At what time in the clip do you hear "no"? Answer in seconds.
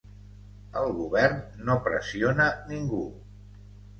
1.67-1.75